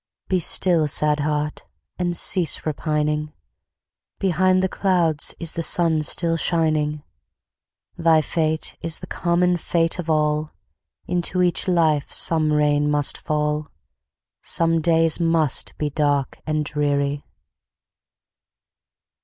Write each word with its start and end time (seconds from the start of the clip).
Be 0.29 0.39
still, 0.39 0.87
sad 0.87 1.19
heart! 1.19 1.63
and 1.99 2.17
cease 2.17 2.65
repining; 2.65 3.33
Behind 4.17 4.63
the 4.63 4.67
clouds 4.67 5.35
is 5.39 5.53
the 5.53 5.61
sun 5.61 6.01
still 6.01 6.37
shining; 6.37 7.03
Thy 7.99 8.21
fate 8.23 8.75
is 8.81 8.97
the 8.97 9.05
common 9.05 9.57
fate 9.57 9.99
of 9.99 10.09
all, 10.09 10.53
Into 11.05 11.43
each 11.43 11.67
life 11.67 12.11
some 12.11 12.51
rain 12.51 12.89
must 12.89 13.15
fall, 13.15 13.67
Some 14.41 14.81
days 14.81 15.19
must 15.19 15.77
be 15.77 15.91
dark 15.91 16.39
and 16.47 16.65
dreary. 16.65 17.23